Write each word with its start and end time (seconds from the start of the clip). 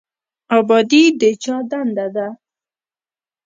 ابادي 0.57 1.03
د 1.19 1.21
چا 1.43 1.55
دنده 1.69 2.07
ده؟ 2.15 2.27